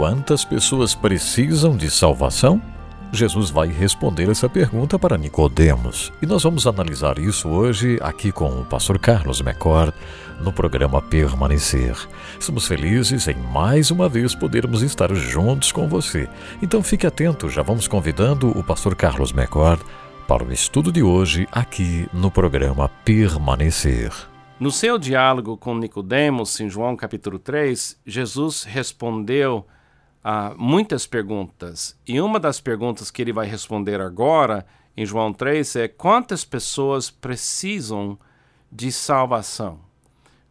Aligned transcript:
Quantas 0.00 0.46
pessoas 0.46 0.94
precisam 0.94 1.76
de 1.76 1.90
salvação? 1.90 2.58
Jesus 3.12 3.50
vai 3.50 3.68
responder 3.68 4.30
essa 4.30 4.48
pergunta 4.48 4.98
para 4.98 5.18
Nicodemos, 5.18 6.10
e 6.22 6.26
nós 6.26 6.42
vamos 6.42 6.66
analisar 6.66 7.18
isso 7.18 7.50
hoje 7.50 7.98
aqui 8.00 8.32
com 8.32 8.48
o 8.48 8.64
pastor 8.64 8.98
Carlos 8.98 9.42
McCord 9.42 9.92
no 10.40 10.54
programa 10.54 11.02
Permanecer. 11.02 11.94
Estamos 12.38 12.66
felizes 12.66 13.28
em 13.28 13.36
mais 13.52 13.90
uma 13.90 14.08
vez 14.08 14.34
podermos 14.34 14.80
estar 14.80 15.14
juntos 15.14 15.70
com 15.70 15.86
você. 15.86 16.26
Então 16.62 16.82
fique 16.82 17.06
atento, 17.06 17.50
já 17.50 17.60
vamos 17.60 17.86
convidando 17.86 18.58
o 18.58 18.64
pastor 18.64 18.96
Carlos 18.96 19.32
McCord 19.32 19.84
para 20.26 20.42
o 20.42 20.50
estudo 20.50 20.90
de 20.90 21.02
hoje 21.02 21.46
aqui 21.52 22.08
no 22.10 22.30
programa 22.30 22.88
Permanecer. 23.04 24.10
No 24.58 24.70
seu 24.70 24.96
diálogo 24.96 25.58
com 25.58 25.74
Nicodemos, 25.76 26.58
em 26.58 26.70
João 26.70 26.96
capítulo 26.96 27.38
3, 27.38 28.00
Jesus 28.06 28.64
respondeu 28.64 29.66
a 30.22 30.54
muitas 30.56 31.06
perguntas. 31.06 31.98
E 32.06 32.20
uma 32.20 32.38
das 32.38 32.60
perguntas 32.60 33.10
que 33.10 33.22
ele 33.22 33.32
vai 33.32 33.46
responder 33.46 34.00
agora, 34.00 34.66
em 34.96 35.06
João 35.06 35.32
3, 35.32 35.76
é 35.76 35.88
quantas 35.88 36.44
pessoas 36.44 37.10
precisam 37.10 38.18
de 38.70 38.92
salvação? 38.92 39.80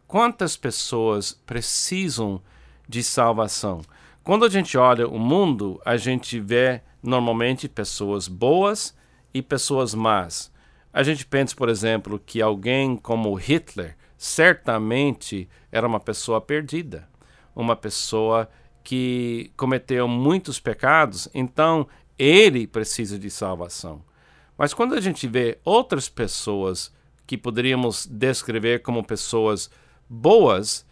Quantas 0.06 0.56
pessoas 0.56 1.32
precisam 1.32 2.42
de 2.88 3.02
salvação? 3.02 3.82
Quando 4.24 4.44
a 4.44 4.48
gente 4.48 4.76
olha 4.76 5.06
o 5.06 5.18
mundo, 5.18 5.80
a 5.84 5.96
gente 5.96 6.40
vê 6.40 6.82
normalmente 7.02 7.68
pessoas 7.68 8.28
boas 8.28 8.94
e 9.32 9.40
pessoas 9.40 9.94
más. 9.94 10.52
A 10.92 11.02
gente 11.02 11.24
pensa, 11.24 11.54
por 11.54 11.68
exemplo, 11.68 12.18
que 12.18 12.42
alguém 12.42 12.96
como 12.96 13.32
Hitler 13.34 13.96
certamente 14.18 15.48
era 15.70 15.86
uma 15.86 16.00
pessoa 16.00 16.40
perdida, 16.40 17.08
uma 17.54 17.76
pessoa 17.76 18.48
que 18.90 19.52
cometeu 19.56 20.08
muitos 20.08 20.58
pecados, 20.58 21.28
então 21.32 21.86
ele 22.18 22.66
precisa 22.66 23.16
de 23.16 23.30
salvação. 23.30 24.02
Mas 24.58 24.74
quando 24.74 24.96
a 24.96 25.00
gente 25.00 25.28
vê 25.28 25.58
outras 25.64 26.08
pessoas 26.08 26.92
que 27.24 27.38
poderíamos 27.38 28.04
descrever 28.04 28.82
como 28.82 29.04
pessoas 29.04 29.70
boas, 30.08 30.84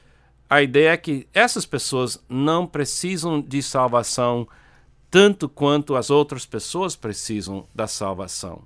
a 0.49 0.63
ideia 0.63 0.91
é 0.91 0.97
que 0.97 1.27
essas 1.35 1.67
pessoas 1.67 2.25
não 2.29 2.69
precisam 2.69 3.41
de 3.41 3.61
salvação 3.61 4.47
tanto 5.11 5.49
quanto 5.49 5.97
as 5.97 6.09
outras 6.09 6.47
pessoas 6.47 6.95
precisam 6.95 7.67
da 7.75 7.89
salvação. 7.89 8.62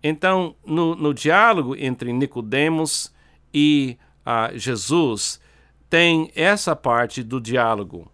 Então, 0.00 0.54
no, 0.64 0.94
no 0.94 1.12
diálogo 1.12 1.74
entre 1.74 2.12
Nicodemos 2.12 3.12
e 3.52 3.98
uh, 4.24 4.56
Jesus, 4.56 5.40
tem 5.90 6.30
essa 6.36 6.76
parte 6.76 7.24
do 7.24 7.40
diálogo. 7.40 8.08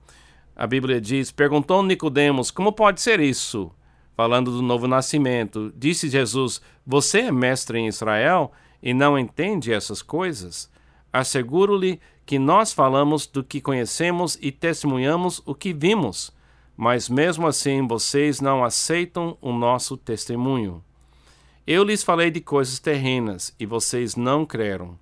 A 0.59 0.67
Bíblia 0.67 1.01
diz: 1.01 1.31
Perguntou 1.31 1.85
Nicodemos, 1.85 2.51
como 2.51 2.73
pode 2.73 3.01
ser 3.01 3.21
isso? 3.21 3.71
Falando 4.17 4.51
do 4.51 4.61
novo 4.61 4.89
nascimento. 4.89 5.73
Disse 5.77 6.09
Jesus: 6.09 6.61
Você 6.85 7.21
é 7.21 7.33
mestre 7.33 7.79
em 7.79 7.87
Israel 7.87 8.51
e 8.83 8.93
não 8.93 9.17
entende 9.17 9.73
essas 9.73 10.03
coisas? 10.03 10.69
Asseguro-lhe 11.13 12.01
que 12.27 12.41
nós 12.41 12.73
falamos 12.73 13.25
do 13.25 13.45
que 13.45 13.61
conhecemos 13.61 14.37
e 14.43 14.51
testemunhamos 14.51 15.41
o 15.47 15.55
que 15.55 15.73
vimos, 15.73 16.33
mas 16.77 17.09
mesmo 17.09 17.47
assim 17.47 17.87
vocês 17.87 18.41
não 18.41 18.65
aceitam 18.65 19.39
o 19.41 19.53
nosso 19.53 19.97
testemunho. 19.97 20.83
Eu 21.65 21.85
lhes 21.85 22.03
falei 22.03 22.33
de 22.33 22.41
coisas 22.41 22.81
terrenas 22.81 23.55
e 23.61 23.65
vocês 23.65 24.17
não 24.17 24.45
creram. 24.45 24.99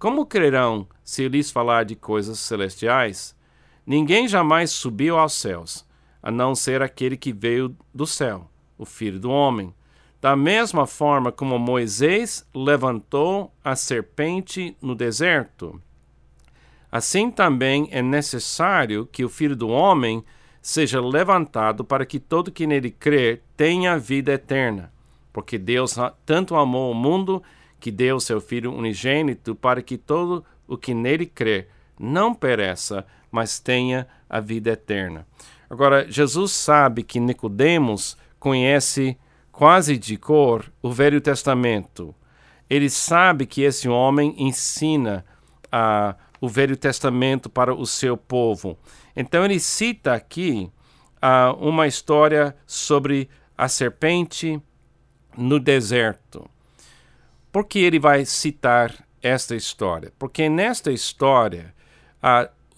Como 0.00 0.26
crerão 0.26 0.86
se 1.04 1.28
lhes 1.28 1.50
falar 1.50 1.84
de 1.84 1.94
coisas 1.94 2.40
celestiais? 2.40 3.36
Ninguém 3.86 4.26
jamais 4.26 4.72
subiu 4.72 5.16
aos 5.16 5.34
céus, 5.34 5.86
a 6.20 6.28
não 6.28 6.56
ser 6.56 6.82
aquele 6.82 7.16
que 7.16 7.32
veio 7.32 7.76
do 7.94 8.04
céu, 8.04 8.50
o 8.76 8.84
Filho 8.84 9.20
do 9.20 9.30
Homem. 9.30 9.72
Da 10.20 10.34
mesma 10.34 10.88
forma 10.88 11.30
como 11.30 11.56
Moisés 11.56 12.44
levantou 12.52 13.54
a 13.62 13.76
serpente 13.76 14.76
no 14.82 14.94
deserto, 14.96 15.80
assim 16.90 17.30
também 17.30 17.88
é 17.92 18.02
necessário 18.02 19.06
que 19.06 19.24
o 19.24 19.28
Filho 19.28 19.54
do 19.54 19.68
Homem 19.68 20.24
seja 20.60 21.00
levantado 21.00 21.84
para 21.84 22.04
que 22.04 22.18
todo 22.18 22.50
que 22.50 22.66
nele 22.66 22.90
crer 22.90 23.44
tenha 23.56 23.96
vida 23.96 24.32
eterna. 24.32 24.92
Porque 25.32 25.58
Deus 25.58 25.94
tanto 26.24 26.56
amou 26.56 26.90
o 26.90 26.94
mundo 26.94 27.40
que 27.78 27.92
deu 27.92 28.18
seu 28.18 28.40
Filho 28.40 28.72
unigênito 28.72 29.54
para 29.54 29.80
que 29.80 29.96
todo 29.96 30.44
o 30.66 30.76
que 30.76 30.92
nele 30.92 31.24
crer 31.24 31.68
não 31.98 32.34
pereça, 32.34 33.04
mas 33.30 33.58
tenha 33.58 34.06
a 34.28 34.40
vida 34.40 34.70
eterna. 34.70 35.26
Agora, 35.68 36.10
Jesus 36.10 36.52
sabe 36.52 37.02
que 37.02 37.18
Nicodemos 37.18 38.16
conhece 38.38 39.18
quase 39.50 39.96
de 39.96 40.16
cor 40.16 40.70
o 40.82 40.92
Velho 40.92 41.20
Testamento. 41.20 42.14
Ele 42.68 42.90
sabe 42.90 43.46
que 43.46 43.62
esse 43.62 43.88
homem 43.88 44.34
ensina 44.38 45.24
uh, 45.66 46.14
o 46.40 46.48
Velho 46.48 46.76
Testamento 46.76 47.48
para 47.48 47.74
o 47.74 47.86
seu 47.86 48.16
povo. 48.16 48.78
Então 49.14 49.44
ele 49.44 49.58
cita 49.58 50.14
aqui 50.14 50.70
uh, 51.16 51.54
uma 51.56 51.86
história 51.86 52.54
sobre 52.66 53.28
a 53.56 53.68
serpente 53.68 54.60
no 55.36 55.58
deserto. 55.58 56.48
Por 57.50 57.64
que 57.64 57.78
ele 57.78 57.98
vai 57.98 58.24
citar 58.24 58.94
esta 59.22 59.56
história? 59.56 60.12
Porque 60.18 60.48
nesta 60.48 60.92
história 60.92 61.74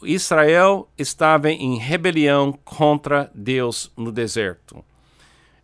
Israel 0.03 0.89
estava 0.97 1.51
em 1.51 1.77
rebelião 1.79 2.53
contra 2.65 3.31
Deus 3.35 3.91
no 3.97 4.13
deserto. 4.13 4.85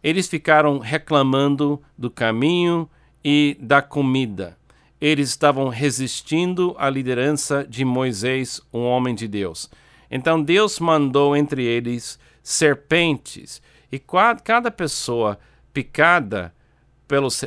Eles 0.02 0.28
ficaram 0.28 0.78
reclamando 0.78 1.82
do 1.96 2.10
caminho 2.10 2.88
e 3.24 3.56
da 3.60 3.80
comida. 3.80 4.58
Eles 5.00 5.30
estavam 5.30 5.68
resistindo 5.68 6.74
à 6.78 6.90
liderança 6.90 7.66
de 7.66 7.84
Moisés, 7.84 8.60
um 8.72 8.84
homem 8.84 9.14
de 9.14 9.28
Deus. 9.28 9.70
Então 10.10 10.42
Deus 10.42 10.78
mandou 10.78 11.36
entre 11.36 11.64
eles 11.64 12.18
serpentes, 12.42 13.62
e 13.90 13.98
cada 14.42 14.70
pessoa 14.70 15.38
picada 15.72 16.54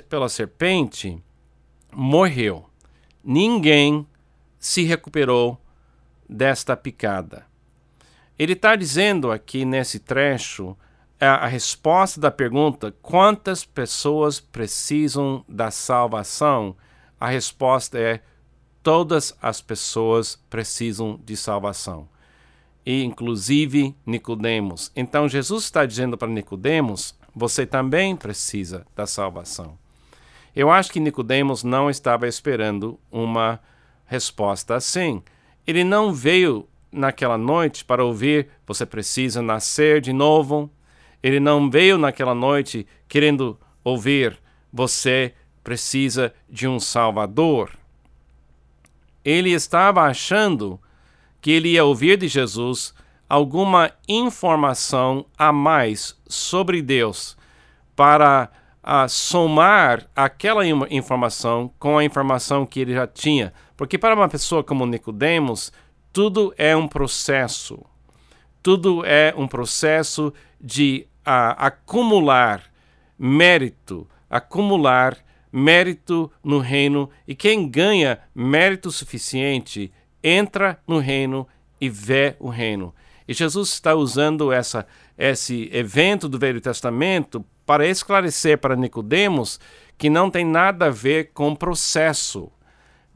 pela 0.10 0.30
serpente 0.30 1.22
morreu. 1.92 2.66
Ninguém 3.24 4.06
se 4.60 4.84
recuperou 4.84 5.60
desta 6.28 6.76
picada. 6.76 7.46
Ele 8.38 8.54
está 8.54 8.76
dizendo 8.76 9.32
aqui 9.32 9.66
nesse 9.66 10.00
trecho 10.00 10.78
a, 11.20 11.46
a 11.46 11.48
resposta 11.48 12.20
da 12.20 12.32
pergunta: 12.32 12.94
quantas 13.02 13.66
pessoas 13.66 14.40
precisam 14.40 15.44
da 15.48 15.72
salvação? 15.72 16.76
A 17.20 17.28
resposta 17.28 17.98
é: 17.98 18.22
todas 18.84 19.36
as 19.42 19.62
pessoas 19.62 20.40
precisam 20.50 21.20
de 21.24 21.36
salvação. 21.36 22.08
E 22.86 23.04
inclusive 23.04 23.96
Nicodemos. 24.06 24.92
Então 24.96 25.28
Jesus 25.28 25.66
está 25.66 25.86
dizendo 25.86 26.18
para 26.18 26.28
Nicodemos: 26.28 27.16
você 27.36 27.66
também 27.66 28.16
precisa 28.16 28.86
da 28.96 29.06
salvação. 29.06 29.78
Eu 30.56 30.72
acho 30.72 30.92
que 30.92 31.00
Nicodemos 31.00 31.64
não 31.64 31.90
estava 31.90 32.28
esperando 32.28 33.00
uma 33.12 33.60
resposta 34.06 34.76
assim. 34.76 35.22
Ele 35.68 35.84
não 35.84 36.14
veio 36.14 36.68
naquela 36.92 37.38
noite 37.38 37.84
para 37.84 38.04
ouvir 38.04 38.48
você 38.66 38.86
precisa 38.86 39.42
nascer 39.42 40.00
de 40.02 40.14
novo. 40.14 40.72
Ele 41.22 41.40
não 41.40 41.70
veio 41.70 41.98
naquela 41.98 42.34
noite 42.34 42.88
querendo 43.08 43.60
ouvir 43.84 44.40
você 44.72 45.34
precisa 45.64 46.34
de 46.50 46.68
um 46.68 46.80
Salvador. 46.80 47.72
Ele 49.24 49.52
estava 49.52 50.04
achando 50.04 50.80
que 51.42 51.52
ele 51.52 51.70
ia 51.70 51.84
ouvir 51.84 52.18
de 52.18 52.28
Jesus 52.28 52.94
alguma 53.28 53.92
informação 54.08 55.26
a 55.38 55.52
mais 55.52 56.18
sobre 56.28 56.82
Deus 56.82 57.38
para 57.96 58.50
a 58.90 59.08
somar 59.10 60.08
aquela 60.16 60.64
informação 60.66 61.70
com 61.78 61.98
a 61.98 62.06
informação 62.06 62.66
que 62.66 62.80
ele 62.80 62.94
já 62.94 63.06
tinha 63.06 63.52
porque 63.78 63.98
para 63.98 64.16
uma 64.16 64.28
pessoa 64.28 64.64
como 64.64 64.88
Nicodemos, 64.88 65.72
tudo 66.12 66.52
é 66.58 66.76
um 66.76 66.88
processo. 66.88 67.86
Tudo 68.64 69.06
é 69.06 69.34
um 69.38 69.48
processo 69.48 70.34
de 70.60 71.06
acumular 71.24 72.64
mérito, 73.18 74.10
acumular 74.28 75.16
mérito 75.52 76.32
no 76.44 76.58
reino, 76.58 77.10
e 77.28 77.36
quem 77.36 77.70
ganha 77.70 78.20
mérito 78.34 78.90
suficiente 78.90 79.94
entra 80.24 80.82
no 80.88 80.98
reino 80.98 81.48
e 81.80 81.88
vê 81.88 82.36
o 82.40 82.50
reino. 82.50 82.94
E 83.28 83.34
Jesus 83.34 83.70
está 83.70 83.94
usando 83.94 84.52
essa, 84.52 84.88
esse 85.18 85.70
evento 85.72 86.28
do 86.28 86.40
Velho 86.40 86.60
Testamento 86.60 87.46
para 87.68 87.86
esclarecer 87.86 88.58
para 88.58 88.76
Nicodemos 88.76 89.60
que 89.96 90.10
não 90.10 90.32
tem 90.32 90.44
nada 90.44 90.88
a 90.88 90.90
ver 90.90 91.32
com 91.34 91.56
processo 91.56 92.52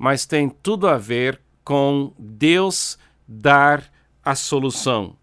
mas 0.01 0.25
tem 0.25 0.49
tudo 0.49 0.87
a 0.87 0.97
ver 0.97 1.39
com 1.63 2.11
Deus 2.17 2.97
dar 3.27 3.83
a 4.25 4.33
solução. 4.33 5.15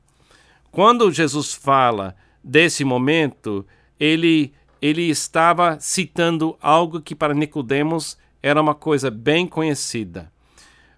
Quando 0.70 1.10
Jesus 1.10 1.52
fala 1.52 2.14
desse 2.44 2.84
momento, 2.84 3.66
ele, 3.98 4.54
ele 4.80 5.02
estava 5.10 5.80
citando 5.80 6.56
algo 6.62 7.00
que 7.00 7.12
para 7.12 7.34
Nicodemos 7.34 8.16
era 8.40 8.62
uma 8.62 8.72
coisa 8.72 9.10
bem 9.10 9.48
conhecida. 9.48 10.30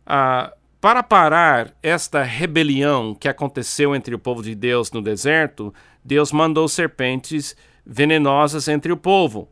Ah, 0.05 0.53
para 0.79 1.03
parar 1.03 1.75
esta 1.83 2.23
rebelião 2.23 3.15
que 3.15 3.29
aconteceu 3.29 3.97
entre 3.97 4.15
o 4.15 4.19
povo 4.19 4.43
de 4.43 4.55
Deus 4.55 4.93
no 4.93 5.00
deserto, 5.00 5.73
Deus 6.05 6.33
mandou 6.33 6.69
serpentes 6.69 7.56
venenosas 7.85 8.69
entre 8.69 8.93
o 8.93 8.97
povo. 8.97 9.49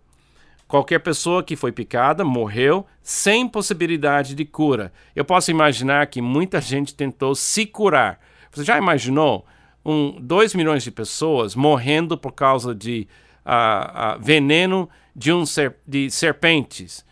Qualquer 0.66 0.98
pessoa 0.98 1.42
que 1.42 1.56
foi 1.56 1.72
picada 1.72 2.24
morreu 2.24 2.86
sem 3.02 3.48
possibilidade 3.48 4.34
de 4.34 4.44
cura. 4.44 4.92
Eu 5.16 5.24
posso 5.24 5.50
imaginar 5.50 6.06
que 6.08 6.20
muita 6.20 6.60
gente 6.60 6.94
tentou 6.94 7.34
se 7.34 7.64
curar. 7.64 8.20
Você 8.52 8.64
já 8.64 8.76
imaginou 8.76 9.46
um, 9.84 10.20
2 10.20 10.54
milhões 10.54 10.82
de 10.82 10.90
pessoas 10.90 11.54
morrendo 11.54 12.18
por 12.18 12.32
causa 12.32 12.74
de 12.74 13.08
uh, 13.46 14.18
uh, 14.18 14.22
veneno 14.22 14.90
de, 15.16 15.32
um 15.32 15.46
ser, 15.46 15.76
de 15.86 16.10
serpentes? 16.10 17.02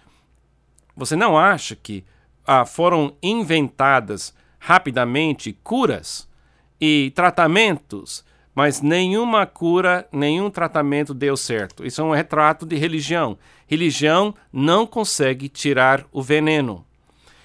Você 0.94 1.16
não 1.16 1.38
acha 1.38 1.74
que 1.74 2.04
uh, 2.46 2.66
foram 2.66 3.16
inventadas 3.22 4.34
rapidamente 4.58 5.58
curas 5.64 6.28
e 6.78 7.10
tratamentos 7.14 8.22
mas 8.56 8.80
nenhuma 8.80 9.44
cura, 9.44 10.08
nenhum 10.10 10.48
tratamento 10.48 11.12
deu 11.12 11.36
certo. 11.36 11.84
Isso 11.84 12.00
é 12.00 12.04
um 12.04 12.14
retrato 12.14 12.64
de 12.64 12.74
religião. 12.74 13.36
Religião 13.66 14.34
não 14.50 14.86
consegue 14.86 15.46
tirar 15.46 16.06
o 16.10 16.22
veneno. 16.22 16.82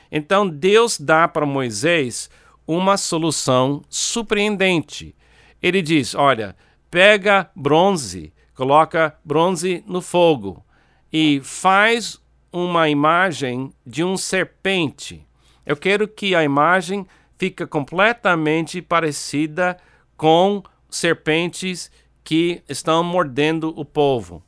Então 0.09 0.47
Deus 0.47 0.97
dá 0.97 1.27
para 1.27 1.45
Moisés 1.45 2.29
uma 2.65 2.95
solução 2.95 3.81
surpreendente. 3.89 5.13
Ele 5.61 5.81
diz: 5.81 6.15
Olha, 6.15 6.55
pega 6.89 7.51
bronze, 7.53 8.31
coloca 8.55 9.13
bronze 9.25 9.83
no 9.85 10.01
fogo 10.01 10.63
e 11.11 11.41
faz 11.43 12.21
uma 12.53 12.87
imagem 12.87 13.73
de 13.85 14.01
um 14.01 14.15
serpente. 14.15 15.27
Eu 15.65 15.75
quero 15.75 16.07
que 16.07 16.33
a 16.33 16.41
imagem 16.41 17.05
fique 17.37 17.65
completamente 17.65 18.81
parecida 18.81 19.77
com 20.15 20.63
serpentes 20.91 21.89
que 22.23 22.61
estão 22.69 23.03
mordendo 23.03 23.73
o 23.75 23.83
povo. 23.83 24.43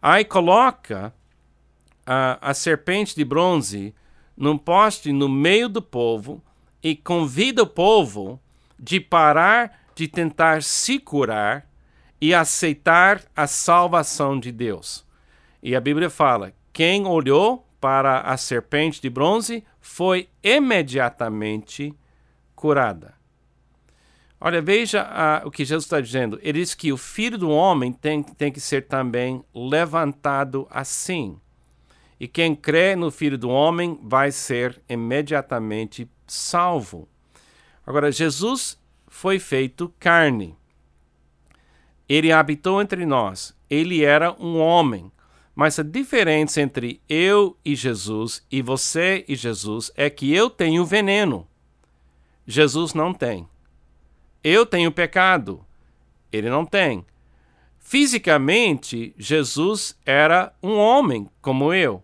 Aí 0.00 0.24
coloca 0.24 1.12
a, 2.06 2.50
a 2.50 2.54
serpente 2.54 3.16
de 3.16 3.24
bronze 3.24 3.92
num 4.36 4.56
poste 4.56 5.10
no 5.12 5.28
meio 5.28 5.68
do 5.68 5.82
povo 5.82 6.40
e 6.82 6.94
convida 6.94 7.62
o 7.62 7.66
povo 7.66 8.38
de 8.78 9.00
parar 9.00 9.86
de 9.96 10.06
tentar 10.06 10.62
se 10.62 10.98
curar 10.98 11.66
e 12.20 12.34
aceitar 12.34 13.22
a 13.34 13.46
salvação 13.46 14.38
de 14.38 14.52
Deus. 14.52 15.04
E 15.62 15.74
a 15.74 15.80
Bíblia 15.80 16.10
fala: 16.10 16.52
quem 16.72 17.06
olhou 17.06 17.66
para 17.80 18.20
a 18.20 18.36
serpente 18.36 19.00
de 19.00 19.08
bronze 19.08 19.64
foi 19.80 20.28
imediatamente 20.42 21.94
curada. 22.54 23.14
Olha, 24.46 24.62
veja 24.62 25.02
uh, 25.02 25.48
o 25.48 25.50
que 25.50 25.64
Jesus 25.64 25.86
está 25.86 26.00
dizendo. 26.00 26.38
Ele 26.40 26.60
diz 26.60 26.72
que 26.72 26.92
o 26.92 26.96
filho 26.96 27.36
do 27.36 27.50
homem 27.50 27.92
tem, 27.92 28.22
tem 28.22 28.52
que 28.52 28.60
ser 28.60 28.86
também 28.86 29.44
levantado 29.52 30.68
assim. 30.70 31.36
E 32.20 32.28
quem 32.28 32.54
crê 32.54 32.94
no 32.94 33.10
filho 33.10 33.36
do 33.36 33.48
homem 33.48 33.98
vai 34.04 34.30
ser 34.30 34.80
imediatamente 34.88 36.08
salvo. 36.28 37.08
Agora, 37.84 38.12
Jesus 38.12 38.80
foi 39.08 39.40
feito 39.40 39.92
carne. 39.98 40.56
Ele 42.08 42.30
habitou 42.30 42.80
entre 42.80 43.04
nós. 43.04 43.52
Ele 43.68 44.04
era 44.04 44.32
um 44.40 44.60
homem. 44.60 45.10
Mas 45.56 45.76
a 45.80 45.82
diferença 45.82 46.60
entre 46.60 47.00
eu 47.08 47.56
e 47.64 47.74
Jesus 47.74 48.46
e 48.48 48.62
você 48.62 49.24
e 49.26 49.34
Jesus 49.34 49.90
é 49.96 50.08
que 50.08 50.32
eu 50.32 50.48
tenho 50.48 50.84
veneno. 50.84 51.48
Jesus 52.46 52.94
não 52.94 53.12
tem. 53.12 53.48
Eu 54.48 54.64
tenho 54.64 54.92
pecado. 54.92 55.66
Ele 56.32 56.48
não 56.48 56.64
tem. 56.64 57.04
Fisicamente, 57.80 59.12
Jesus 59.18 59.98
era 60.06 60.54
um 60.62 60.76
homem 60.76 61.28
como 61.42 61.74
eu. 61.74 62.00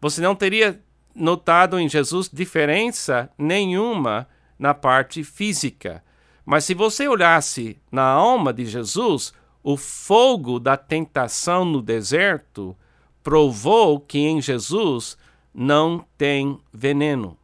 Você 0.00 0.20
não 0.20 0.34
teria 0.34 0.82
notado 1.14 1.78
em 1.78 1.88
Jesus 1.88 2.28
diferença 2.28 3.30
nenhuma 3.38 4.26
na 4.58 4.74
parte 4.74 5.22
física. 5.22 6.02
Mas 6.44 6.64
se 6.64 6.74
você 6.74 7.06
olhasse 7.06 7.78
na 7.88 8.02
alma 8.02 8.52
de 8.52 8.66
Jesus, 8.66 9.32
o 9.62 9.76
fogo 9.76 10.58
da 10.58 10.76
tentação 10.76 11.64
no 11.64 11.80
deserto 11.80 12.76
provou 13.22 14.00
que 14.00 14.18
em 14.18 14.42
Jesus 14.42 15.16
não 15.54 16.04
tem 16.18 16.58
veneno. 16.72 17.38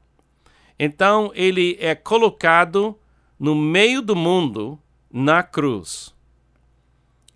Então 0.76 1.30
ele 1.32 1.78
é 1.80 1.94
colocado 1.94 2.98
no 3.38 3.54
meio 3.54 4.00
do 4.00 4.16
mundo 4.16 4.78
na 5.10 5.42
cruz. 5.42 6.14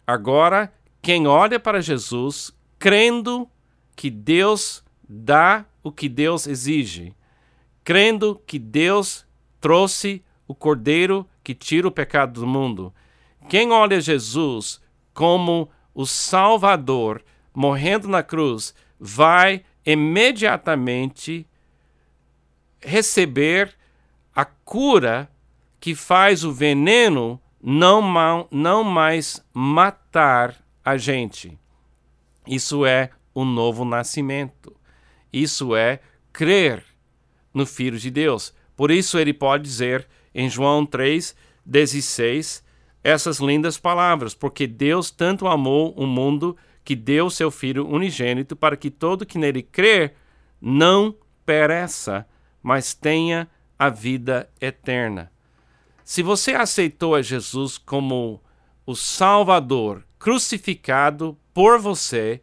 Agora, 0.07 0.73
quem 1.03 1.27
olha 1.27 1.59
para 1.59 1.81
Jesus 1.81 2.53
crendo 2.79 3.49
que 3.95 4.11
Deus 4.11 4.83
dá 5.09 5.65
o 5.83 5.93
que 5.93 6.09
Deus 6.09 6.47
exige, 6.47 7.15
crendo 7.85 8.41
que 8.47 8.59
Deus 8.59 9.27
trouxe 9.61 10.23
o 10.49 10.55
Cordeiro 10.55 11.27
que 11.45 11.55
tira 11.55 11.87
o 11.87 11.93
pecado 11.93 12.41
do 12.41 12.47
mundo, 12.47 12.93
quem 13.49 13.71
olha 13.71 14.01
Jesus 14.01 14.81
como 15.13 15.71
o 15.95 16.07
Salvador 16.07 17.23
morrendo 17.55 18.09
na 18.09 18.23
cruz, 18.23 18.75
vai 18.99 19.65
imediatamente 19.85 21.47
receber 22.81 23.75
a 24.35 24.45
cura 24.45 25.31
que 25.81 25.95
faz 25.95 26.45
o 26.45 26.53
veneno 26.53 27.41
não, 27.63 28.03
não 28.51 28.85
mais 28.85 29.45
matar 29.53 30.57
a 30.85 30.97
gente. 30.97 31.59
Isso 32.47 32.85
é 32.85 33.11
o 33.35 33.45
novo 33.45 33.85
nascimento. 33.85 34.77
Isso 35.33 35.75
é 35.75 36.01
crer 36.33 36.85
no 37.53 37.65
Filho 37.65 37.99
de 37.99 38.11
Deus. 38.11 38.55
Por 38.77 38.91
isso 38.91 39.19
ele 39.19 39.33
pode 39.33 39.65
dizer 39.65 40.07
em 40.35 40.49
João 40.49 40.87
3, 40.87 41.35
16, 41.65 42.65
essas 43.03 43.39
lindas 43.39 43.79
palavras: 43.79 44.35
Porque 44.35 44.67
Deus 44.67 45.11
tanto 45.11 45.47
amou 45.47 45.93
o 45.97 46.07
mundo 46.07 46.57
que 46.85 46.97
deu 46.97 47.31
seu 47.31 47.51
Filho 47.51 47.87
unigênito 47.87 48.57
para 48.57 48.77
que 48.77 48.91
todo 48.91 49.27
que 49.27 49.39
nele 49.39 49.63
crer 49.63 50.15
não 50.61 51.15
pereça, 51.45 52.27
mas 52.63 52.95
tenha 52.95 53.49
a 53.79 53.89
vida 53.89 54.49
eterna. 54.61 55.31
Se 56.05 56.23
você 56.23 56.55
aceitou 56.55 57.15
a 57.15 57.23
Jesus 57.23 57.79
como 57.79 58.43
o 58.85 58.95
Salvador 58.95 60.05
crucificado 60.19 61.37
por 61.55 61.79
você 61.79 62.41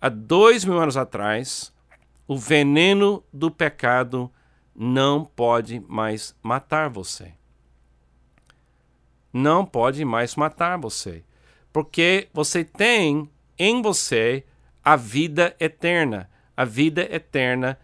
há 0.00 0.08
dois 0.08 0.64
mil 0.64 0.78
anos 0.78 0.96
atrás, 0.96 1.72
o 2.26 2.36
veneno 2.36 3.22
do 3.32 3.50
pecado 3.50 4.30
não 4.74 5.24
pode 5.24 5.80
mais 5.80 6.34
matar 6.42 6.88
você. 6.88 7.34
Não 9.32 9.64
pode 9.64 10.04
mais 10.04 10.36
matar 10.36 10.78
você. 10.78 11.24
Porque 11.72 12.28
você 12.32 12.64
tem 12.64 13.30
em 13.58 13.80
você 13.80 14.44
a 14.84 14.96
vida 14.96 15.54
eterna. 15.58 16.30
A 16.56 16.64
vida 16.64 17.02
eterna 17.14 17.78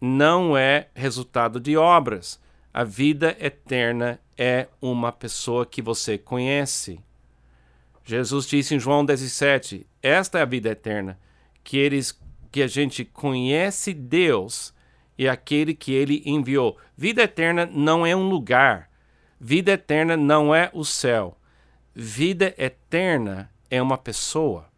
não 0.00 0.56
é 0.56 0.88
resultado 0.94 1.60
de 1.60 1.76
obras. 1.76 2.40
A 2.72 2.84
vida 2.84 3.36
eterna 3.40 4.20
é 4.36 4.68
uma 4.80 5.12
pessoa 5.12 5.64
que 5.64 5.80
você 5.80 6.18
conhece. 6.18 7.00
Jesus 8.04 8.46
disse 8.46 8.74
em 8.74 8.80
João 8.80 9.04
17: 9.04 9.86
Esta 10.02 10.38
é 10.38 10.42
a 10.42 10.46
vida 10.46 10.70
eterna, 10.70 11.18
que 11.64 11.76
eles 11.76 12.18
que 12.50 12.62
a 12.62 12.66
gente 12.66 13.04
conhece 13.04 13.92
Deus 13.92 14.72
e 15.18 15.28
aquele 15.28 15.74
que 15.74 15.92
ele 15.92 16.22
enviou. 16.24 16.78
Vida 16.96 17.22
eterna 17.22 17.66
não 17.66 18.06
é 18.06 18.14
um 18.14 18.28
lugar. 18.28 18.90
Vida 19.38 19.72
eterna 19.72 20.16
não 20.16 20.54
é 20.54 20.70
o 20.72 20.84
céu. 20.84 21.36
Vida 21.94 22.54
eterna 22.56 23.50
é 23.70 23.80
uma 23.82 23.98
pessoa. 23.98 24.68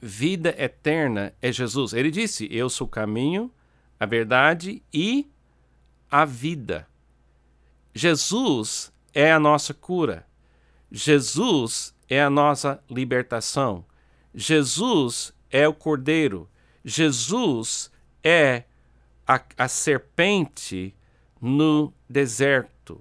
Vida 0.00 0.54
eterna 0.58 1.32
é 1.40 1.50
Jesus. 1.50 1.92
Ele 1.92 2.10
disse: 2.10 2.48
Eu 2.50 2.68
sou 2.68 2.86
o 2.86 2.90
caminho, 2.90 3.50
a 3.98 4.06
verdade 4.06 4.82
e 4.92 5.28
a 6.10 6.24
vida. 6.24 6.86
Jesus 7.94 8.92
é 9.14 9.32
a 9.32 9.38
nossa 9.38 9.72
cura. 9.72 10.26
Jesus 10.90 11.94
é 12.08 12.20
a 12.20 12.28
nossa 12.28 12.82
libertação. 12.90 13.84
Jesus 14.34 15.32
é 15.50 15.66
o 15.68 15.72
cordeiro. 15.72 16.48
Jesus 16.84 17.90
é 18.22 18.64
a, 19.26 19.40
a 19.56 19.68
serpente 19.68 20.94
no 21.40 21.92
deserto. 22.08 23.00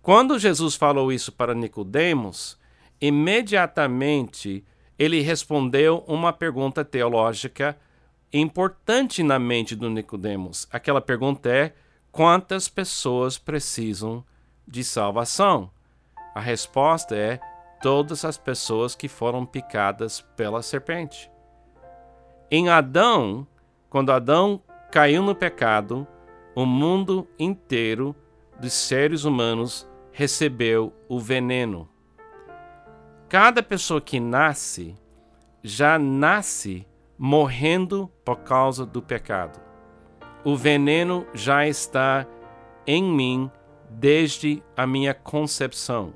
Quando 0.00 0.38
Jesus 0.38 0.74
falou 0.74 1.12
isso 1.12 1.30
para 1.32 1.54
Nicodemos, 1.54 2.58
imediatamente 3.00 4.64
ele 4.98 5.20
respondeu 5.20 6.04
uma 6.06 6.32
pergunta 6.32 6.84
teológica 6.84 7.76
importante 8.32 9.22
na 9.22 9.38
mente 9.38 9.76
do 9.76 9.88
Nicodemos. 9.90 10.66
Aquela 10.70 11.00
pergunta 11.00 11.48
é: 11.48 11.74
quantas 12.14 12.68
pessoas 12.68 13.36
precisam 13.36 14.24
de 14.66 14.84
salvação? 14.84 15.70
A 16.32 16.40
resposta 16.40 17.14
é: 17.14 17.40
todas 17.82 18.24
as 18.24 18.38
pessoas 18.38 18.94
que 18.94 19.08
foram 19.08 19.44
picadas 19.44 20.20
pela 20.36 20.62
serpente. 20.62 21.30
Em 22.50 22.68
Adão, 22.68 23.46
quando 23.90 24.12
Adão 24.12 24.62
caiu 24.92 25.22
no 25.22 25.34
pecado, 25.34 26.06
o 26.54 26.64
mundo 26.64 27.26
inteiro 27.36 28.14
dos 28.60 28.72
seres 28.72 29.24
humanos 29.24 29.86
recebeu 30.12 30.92
o 31.08 31.18
veneno. 31.18 31.88
Cada 33.28 33.60
pessoa 33.60 34.00
que 34.00 34.20
nasce 34.20 34.94
já 35.64 35.98
nasce 35.98 36.86
morrendo 37.18 38.08
por 38.24 38.36
causa 38.36 38.86
do 38.86 39.02
pecado. 39.02 39.63
O 40.44 40.56
veneno 40.56 41.26
já 41.32 41.66
está 41.66 42.26
em 42.86 43.02
mim 43.02 43.50
desde 43.88 44.62
a 44.76 44.86
minha 44.86 45.14
concepção. 45.14 46.12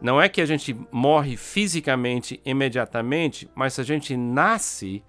Não 0.00 0.20
é 0.20 0.28
que 0.28 0.40
a 0.40 0.46
gente 0.46 0.76
morre 0.90 1.36
fisicamente 1.36 2.40
imediatamente, 2.44 3.48
mas 3.54 3.78
a 3.78 3.82
gente 3.82 4.16
nasce 4.16 5.02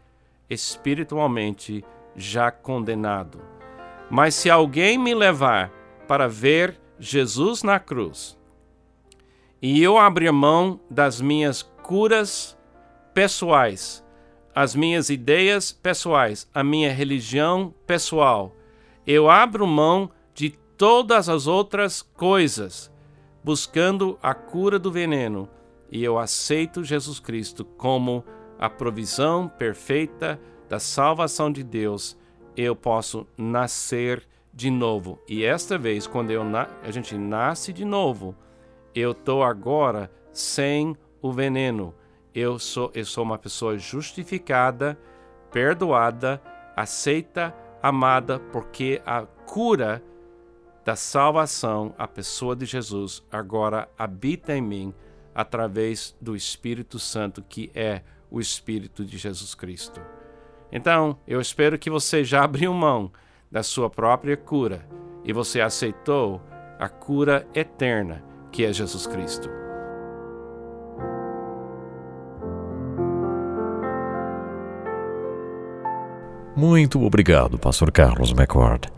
espiritualmente 0.49 1.83
já 2.15 2.51
condenado. 2.51 3.39
Mas 4.09 4.35
se 4.35 4.49
alguém 4.49 4.97
me 4.97 5.13
levar 5.13 5.71
para 6.07 6.27
ver 6.27 6.79
Jesus 6.99 7.63
na 7.63 7.79
cruz 7.79 8.37
e 9.61 9.81
eu 9.81 9.97
abrir 9.97 10.31
mão 10.31 10.79
das 10.89 11.19
minhas 11.19 11.61
curas 11.61 12.57
pessoais, 13.13 14.03
as 14.57 14.73
minhas 14.73 15.11
ideias 15.11 15.71
pessoais, 15.71 16.49
a 16.51 16.63
minha 16.63 16.91
religião 16.91 17.71
pessoal, 17.85 18.55
eu 19.05 19.29
abro 19.29 19.67
mão 19.67 20.09
de 20.33 20.49
todas 20.75 21.29
as 21.29 21.45
outras 21.45 22.01
coisas, 22.01 22.91
buscando 23.43 24.17
a 24.19 24.33
cura 24.33 24.79
do 24.79 24.91
veneno, 24.91 25.47
e 25.91 26.03
eu 26.03 26.17
aceito 26.17 26.83
Jesus 26.83 27.19
Cristo 27.19 27.63
como 27.63 28.25
a 28.57 28.67
provisão 28.67 29.47
perfeita 29.47 30.41
da 30.67 30.79
salvação 30.79 31.51
de 31.51 31.63
Deus, 31.63 32.17
eu 32.55 32.75
posso 32.75 33.27
nascer 33.37 34.27
de 34.51 34.71
novo. 34.71 35.19
E 35.27 35.43
esta 35.43 35.77
vez, 35.77 36.07
quando 36.07 36.31
eu 36.31 36.41
a 36.81 36.89
gente 36.89 37.15
nasce 37.15 37.71
de 37.71 37.85
novo, 37.85 38.35
eu 38.95 39.11
estou 39.11 39.43
agora 39.43 40.11
sem 40.33 40.97
o 41.21 41.31
veneno. 41.31 41.93
Eu 42.39 42.59
sou, 42.59 42.91
eu 42.93 43.03
sou 43.03 43.23
uma 43.23 43.39
pessoa 43.39 43.79
justificada, 43.79 44.95
perdoada, 45.51 46.39
aceita, 46.75 47.51
amada, 47.81 48.37
porque 48.37 49.01
a 49.03 49.23
cura 49.23 50.03
da 50.85 50.95
salvação, 50.95 51.95
a 51.97 52.07
pessoa 52.07 52.55
de 52.55 52.63
Jesus, 52.63 53.23
agora 53.31 53.89
habita 53.97 54.55
em 54.55 54.61
mim 54.61 54.93
através 55.33 56.15
do 56.21 56.35
Espírito 56.35 56.99
Santo, 56.99 57.41
que 57.41 57.71
é 57.73 58.03
o 58.29 58.39
Espírito 58.39 59.03
de 59.03 59.17
Jesus 59.17 59.55
Cristo. 59.55 59.99
Então, 60.71 61.17
eu 61.27 61.41
espero 61.41 61.79
que 61.79 61.89
você 61.89 62.23
já 62.23 62.43
abriu 62.43 62.71
mão 62.71 63.11
da 63.49 63.63
sua 63.63 63.89
própria 63.89 64.37
cura 64.37 64.87
e 65.23 65.33
você 65.33 65.59
aceitou 65.59 66.39
a 66.77 66.87
cura 66.87 67.47
eterna 67.55 68.23
que 68.51 68.63
é 68.63 68.71
Jesus 68.71 69.07
Cristo. 69.07 69.49
Muito 76.57 77.05
obrigado, 77.05 77.57
Pastor 77.59 77.91
Carlos 77.91 78.31
McCord. 78.31 78.89